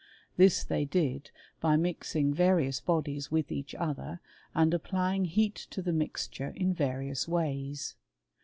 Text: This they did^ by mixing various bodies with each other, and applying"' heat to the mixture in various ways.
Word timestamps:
This 0.35 0.63
they 0.63 0.83
did^ 0.87 1.27
by 1.59 1.75
mixing 1.77 2.33
various 2.33 2.79
bodies 2.81 3.29
with 3.29 3.51
each 3.51 3.75
other, 3.75 4.19
and 4.55 4.73
applying"' 4.73 5.25
heat 5.25 5.67
to 5.69 5.79
the 5.79 5.93
mixture 5.93 6.51
in 6.55 6.73
various 6.73 7.27
ways. 7.27 7.95